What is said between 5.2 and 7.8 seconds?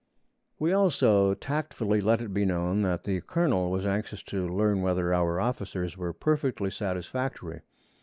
officers were perfectly satisfactory.